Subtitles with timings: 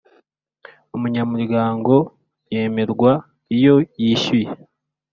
[0.95, 1.93] Umunyamuryango
[2.53, 3.11] yemerwa
[3.55, 4.47] iyo yishyuye